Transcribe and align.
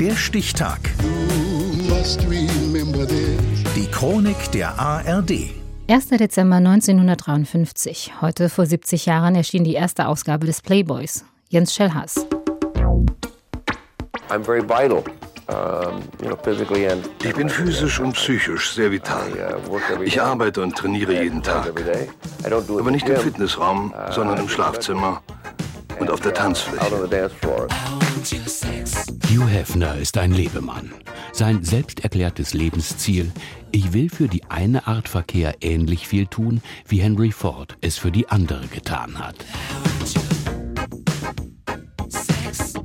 Der 0.00 0.14
Stichtag. 0.14 0.78
Die 3.74 3.86
Chronik 3.90 4.50
der 4.52 4.78
ARD. 4.78 5.50
1. 5.88 6.08
Dezember 6.10 6.56
1953. 6.56 8.12
Heute 8.20 8.48
vor 8.48 8.66
70 8.66 9.06
Jahren 9.06 9.34
erschien 9.34 9.64
die 9.64 9.74
erste 9.74 10.06
Ausgabe 10.06 10.46
des 10.46 10.62
Playboys. 10.62 11.24
Jens 11.48 11.74
Schellhaas. 11.74 12.24
I'm 14.28 14.44
very 14.44 14.62
vital. 14.62 15.02
Ich 17.24 17.34
bin 17.34 17.48
physisch 17.48 17.98
und 17.98 18.12
psychisch 18.12 18.74
sehr 18.74 18.92
vital. 18.92 19.26
uh, 19.68 20.02
Ich 20.04 20.22
arbeite 20.22 20.62
und 20.62 20.76
trainiere 20.76 21.20
jeden 21.20 21.42
Tag. 21.42 21.72
Aber 22.44 22.90
nicht 22.92 23.08
im 23.08 23.16
Fitnessraum, 23.16 23.92
sondern 24.10 24.38
im 24.38 24.48
Schlafzimmer 24.48 25.22
und 25.98 26.08
auf 26.10 26.20
der 26.20 26.34
Tanzfläche. 26.34 27.08
Hugh 29.38 29.46
Hefner 29.46 29.94
ist 29.94 30.18
ein 30.18 30.32
Lebemann. 30.32 30.92
Sein 31.32 31.62
selbst 31.62 32.00
erklärtes 32.00 32.54
Lebensziel, 32.54 33.30
ich 33.70 33.92
will 33.92 34.10
für 34.10 34.26
die 34.26 34.42
eine 34.50 34.88
Art 34.88 35.08
Verkehr 35.08 35.58
ähnlich 35.60 36.08
viel 36.08 36.26
tun, 36.26 36.60
wie 36.88 37.00
Henry 37.00 37.30
Ford 37.30 37.76
es 37.80 37.98
für 37.98 38.10
die 38.10 38.28
andere 38.28 38.66
getan 38.66 39.16
hat. 39.20 39.36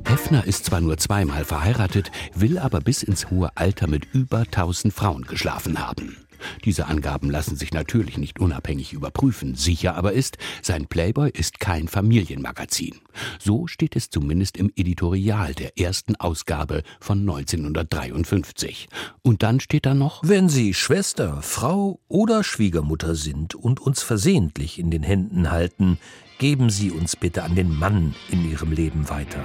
Hefner 0.06 0.46
ist 0.46 0.66
zwar 0.66 0.80
nur 0.80 0.96
zweimal 0.96 1.44
verheiratet, 1.44 2.12
will 2.36 2.58
aber 2.58 2.80
bis 2.80 3.02
ins 3.02 3.30
hohe 3.30 3.50
Alter 3.56 3.88
mit 3.88 4.04
über 4.12 4.42
1000 4.42 4.94
Frauen 4.94 5.22
geschlafen 5.22 5.84
haben. 5.84 6.23
Diese 6.64 6.86
Angaben 6.86 7.30
lassen 7.30 7.56
sich 7.56 7.72
natürlich 7.72 8.18
nicht 8.18 8.40
unabhängig 8.40 8.92
überprüfen. 8.92 9.54
Sicher 9.54 9.96
aber 9.96 10.12
ist, 10.12 10.38
sein 10.62 10.86
Playboy 10.86 11.30
ist 11.30 11.60
kein 11.60 11.88
Familienmagazin. 11.88 12.96
So 13.38 13.66
steht 13.66 13.96
es 13.96 14.10
zumindest 14.10 14.56
im 14.56 14.70
Editorial 14.76 15.54
der 15.54 15.78
ersten 15.78 16.16
Ausgabe 16.16 16.82
von 17.00 17.20
1953. 17.20 18.88
Und 19.22 19.42
dann 19.42 19.60
steht 19.60 19.86
da 19.86 19.94
noch, 19.94 20.22
Wenn 20.24 20.48
Sie 20.48 20.74
Schwester, 20.74 21.42
Frau 21.42 22.00
oder 22.08 22.44
Schwiegermutter 22.44 23.14
sind 23.14 23.54
und 23.54 23.80
uns 23.80 24.02
versehentlich 24.02 24.78
in 24.78 24.90
den 24.90 25.02
Händen 25.02 25.50
halten, 25.50 25.98
geben 26.38 26.70
Sie 26.70 26.90
uns 26.90 27.16
bitte 27.16 27.42
an 27.42 27.54
den 27.54 27.74
Mann 27.74 28.14
in 28.30 28.50
Ihrem 28.50 28.72
Leben 28.72 29.08
weiter. 29.08 29.44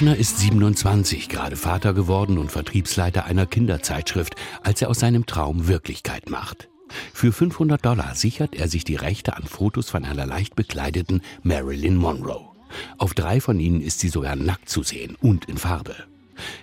Hefner 0.00 0.16
ist 0.16 0.38
27, 0.38 1.28
gerade 1.28 1.56
Vater 1.56 1.92
geworden 1.92 2.38
und 2.38 2.50
Vertriebsleiter 2.50 3.26
einer 3.26 3.44
Kinderzeitschrift, 3.44 4.34
als 4.62 4.80
er 4.80 4.88
aus 4.88 5.00
seinem 5.00 5.26
Traum 5.26 5.68
Wirklichkeit 5.68 6.30
macht. 6.30 6.70
Für 7.12 7.32
500 7.32 7.84
Dollar 7.84 8.14
sichert 8.14 8.54
er 8.54 8.68
sich 8.68 8.84
die 8.84 8.96
Rechte 8.96 9.36
an 9.36 9.42
Fotos 9.42 9.90
von 9.90 10.06
einer 10.06 10.24
leicht 10.24 10.56
bekleideten 10.56 11.20
Marilyn 11.42 11.96
Monroe. 11.96 12.48
Auf 12.96 13.12
drei 13.12 13.42
von 13.42 13.60
ihnen 13.60 13.82
ist 13.82 14.00
sie 14.00 14.08
sogar 14.08 14.36
nackt 14.36 14.70
zu 14.70 14.82
sehen 14.82 15.18
und 15.20 15.44
in 15.50 15.58
Farbe. 15.58 15.96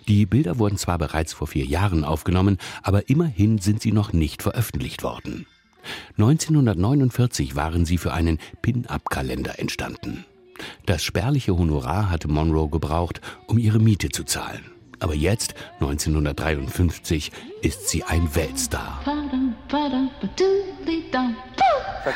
Die 0.08 0.26
Bilder 0.26 0.58
wurden 0.58 0.80
zwar 0.80 0.98
bereits 0.98 1.34
vor 1.34 1.46
vier 1.46 1.66
Jahren 1.66 2.04
aufgenommen, 2.06 2.58
aber 2.82 3.08
immerhin 3.08 3.60
sind 3.60 3.84
sie 3.84 3.92
noch 3.92 4.14
nicht 4.14 4.42
veröffentlicht 4.42 5.04
worden. 5.04 5.46
1949 6.18 7.56
waren 7.56 7.86
sie 7.86 8.00
für 8.00 8.14
einen 8.14 8.40
Pin-Up-Kalender 8.64 9.60
entstanden. 9.60 10.26
Das 10.86 11.03
spärliche 11.03 11.58
Honorar 11.58 12.09
hatte 12.09 12.27
Monroe 12.27 12.69
gebraucht, 12.69 13.22
um 13.47 13.58
ihre 13.58 13.80
Miete 13.80 14.09
zu 14.09 14.23
zahlen. 14.23 14.72
Aber 15.00 15.13
jetzt, 15.13 15.53
1953, 15.80 17.31
ist 17.61 17.88
sie 17.89 18.03
ein 18.03 18.33
Weltstar. 18.36 19.02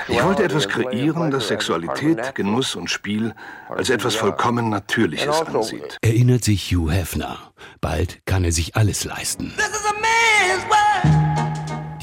Ich 0.08 0.24
wollte 0.24 0.44
etwas 0.44 0.68
kreieren, 0.68 1.32
das 1.32 1.50
Sexualität, 1.50 2.34
Genuss 2.34 2.76
und 2.76 2.90
Spiel 2.90 3.36
als 3.70 3.90
etwas 3.90 4.16
vollkommen 4.16 4.70
Natürliches 4.70 5.42
ansieht. 5.42 5.98
Erinnert 6.02 6.44
sich 6.44 6.72
Hugh 6.72 6.92
Hefner. 6.92 7.38
Bald 7.82 8.22
kann 8.26 8.44
er 8.44 8.52
sich 8.52 8.76
alles 8.76 9.04
leisten. 9.04 9.54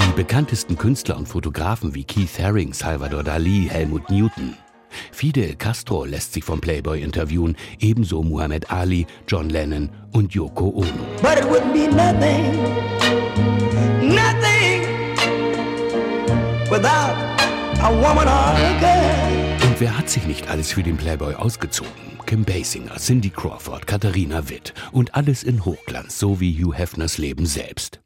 Die 0.00 0.12
bekanntesten 0.12 0.76
Künstler 0.76 1.16
und 1.16 1.26
Fotografen 1.26 1.94
wie 1.94 2.04
Keith 2.04 2.38
Haring, 2.38 2.72
Salvador 2.72 3.24
Dali, 3.24 3.68
Helmut 3.70 4.10
Newton. 4.10 4.56
Fidel 5.18 5.56
Castro 5.56 6.04
lässt 6.04 6.32
sich 6.32 6.44
vom 6.44 6.60
Playboy 6.60 7.02
interviewen, 7.02 7.56
ebenso 7.80 8.22
Muhammad 8.22 8.70
Ali, 8.70 9.04
John 9.26 9.48
Lennon 9.48 9.90
und 10.12 10.32
Yoko 10.32 10.68
Ono. 10.68 10.92
But 11.20 11.38
it 11.38 11.44
wouldn't 11.44 11.72
be 11.72 11.88
nothing, 11.88 12.52
nothing 14.00 14.84
without 16.70 17.16
a 17.82 17.90
woman 17.90 18.28
or 18.28 18.54
a 18.54 18.78
girl. 18.78 19.68
Und 19.68 19.80
wer 19.80 19.98
hat 19.98 20.08
sich 20.08 20.24
nicht 20.24 20.48
alles 20.48 20.70
für 20.70 20.84
den 20.84 20.96
Playboy 20.96 21.34
ausgezogen? 21.34 21.90
Kim 22.24 22.44
Basinger, 22.44 22.94
Cindy 22.98 23.30
Crawford, 23.30 23.88
Katharina 23.88 24.48
Witt 24.48 24.72
und 24.92 25.16
alles 25.16 25.42
in 25.42 25.64
Hochglanz, 25.64 26.16
so 26.20 26.38
wie 26.38 26.62
Hugh 26.62 26.72
Hefners 26.72 27.18
Leben 27.18 27.44
selbst. 27.44 27.98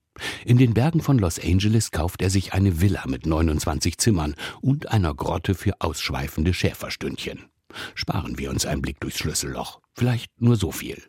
In 0.44 0.58
den 0.58 0.74
Bergen 0.74 1.00
von 1.00 1.18
Los 1.18 1.38
Angeles 1.38 1.90
kauft 1.90 2.22
er 2.22 2.30
sich 2.30 2.52
eine 2.52 2.80
Villa 2.80 3.04
mit 3.06 3.26
29 3.26 3.98
Zimmern 3.98 4.34
und 4.60 4.90
einer 4.90 5.14
Grotte 5.14 5.54
für 5.54 5.80
ausschweifende 5.80 6.52
Schäferstündchen. 6.52 7.46
Sparen 7.94 8.38
wir 8.38 8.50
uns 8.50 8.66
einen 8.66 8.82
Blick 8.82 9.00
durchs 9.00 9.18
Schlüsselloch. 9.18 9.80
Vielleicht 9.94 10.40
nur 10.40 10.56
so 10.56 10.70
viel. 10.70 11.02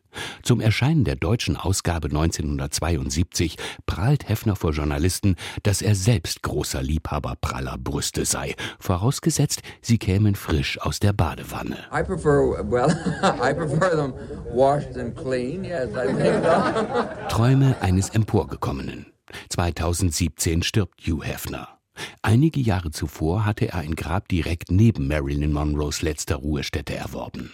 Zum 0.43 0.59
Erscheinen 0.59 1.05
der 1.05 1.15
deutschen 1.15 1.55
Ausgabe 1.55 2.09
1972 2.09 3.55
prahlt 3.85 4.27
Hefner 4.27 4.55
vor 4.57 4.71
Journalisten, 4.71 5.35
dass 5.63 5.81
er 5.81 5.95
selbst 5.95 6.43
großer 6.43 6.83
Liebhaber 6.83 7.35
praller 7.39 7.77
Brüste 7.77 8.25
sei, 8.25 8.55
vorausgesetzt, 8.79 9.61
sie 9.81 9.97
kämen 9.97 10.35
frisch 10.35 10.79
aus 10.81 10.99
der 10.99 11.13
Badewanne. 11.13 11.77
I 11.93 12.03
prefer, 12.03 12.63
well, 12.69 12.89
I 13.41 13.53
prefer 13.53 13.95
them 13.95 14.13
washed 14.53 14.97
and 14.97 15.15
clean. 15.15 15.63
Yes, 15.63 15.89
I 15.91 16.07
think 16.07 16.43
so. 16.43 17.35
Träume 17.35 17.75
eines 17.81 18.09
Emporgekommenen. 18.09 19.05
2017 19.49 20.61
stirbt 20.63 21.01
Hugh 21.07 21.23
Hefner. 21.23 21.79
Einige 22.21 22.59
Jahre 22.59 22.91
zuvor 22.91 23.45
hatte 23.45 23.67
er 23.69 23.75
ein 23.75 23.95
Grab 23.95 24.27
direkt 24.27 24.71
neben 24.71 25.07
Marilyn 25.07 25.51
Monroes 25.51 26.01
letzter 26.01 26.37
Ruhestätte 26.37 26.95
erworben. 26.95 27.51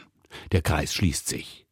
Der 0.52 0.62
Kreis 0.62 0.94
schließt 0.94 1.28
sich. 1.28 1.66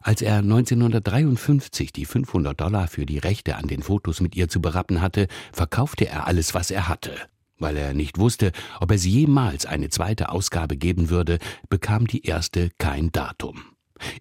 Als 0.00 0.20
er 0.20 0.38
1953 0.38 1.92
die 1.92 2.04
500 2.04 2.60
Dollar 2.60 2.88
für 2.88 3.06
die 3.06 3.18
Rechte 3.18 3.56
an 3.56 3.68
den 3.68 3.82
Fotos 3.82 4.20
mit 4.20 4.34
ihr 4.34 4.48
zu 4.48 4.60
berappen 4.60 5.00
hatte, 5.00 5.28
verkaufte 5.52 6.08
er 6.08 6.26
alles, 6.26 6.54
was 6.54 6.70
er 6.70 6.88
hatte. 6.88 7.14
Weil 7.58 7.76
er 7.76 7.94
nicht 7.94 8.18
wusste, 8.18 8.52
ob 8.80 8.90
es 8.90 9.04
jemals 9.04 9.66
eine 9.66 9.90
zweite 9.90 10.30
Ausgabe 10.30 10.76
geben 10.76 11.10
würde, 11.10 11.38
bekam 11.68 12.06
die 12.06 12.24
erste 12.24 12.70
kein 12.78 13.12
Datum. 13.12 13.62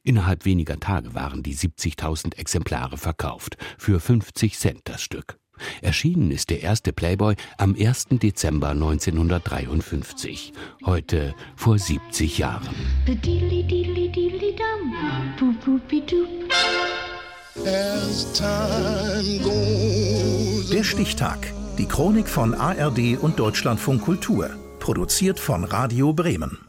Innerhalb 0.04 0.44
weniger 0.44 0.80
Tage 0.80 1.14
waren 1.14 1.42
die 1.42 1.56
70.000 1.56 2.36
Exemplare 2.38 2.98
verkauft, 2.98 3.58
für 3.78 4.00
50 4.00 4.58
Cent 4.58 4.82
das 4.84 5.02
Stück. 5.02 5.40
Erschienen 5.82 6.32
ist 6.32 6.50
der 6.50 6.62
erste 6.62 6.94
Playboy 6.94 7.36
am 7.58 7.76
1. 7.80 8.08
Dezember 8.12 8.70
1953, 8.70 10.54
heute 10.86 11.34
vor 11.56 11.78
70 11.78 12.38
Jahren. 12.38 12.70
Der 20.72 20.84
Stichtag. 20.84 21.54
Die 21.78 21.86
Chronik 21.86 22.28
von 22.28 22.54
ARD 22.54 23.18
und 23.20 23.40
Deutschlandfunk 23.40 24.02
Kultur. 24.02 24.50
Produziert 24.80 25.40
von 25.40 25.64
Radio 25.64 26.14
Bremen. 26.14 26.69